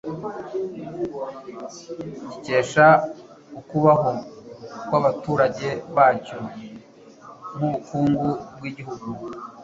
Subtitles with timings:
[2.31, 2.85] gikesha
[3.59, 4.11] ukubaho
[4.85, 6.39] kw'Abaturage bacyo
[7.55, 9.05] nk'ubukungu bw'igihugu.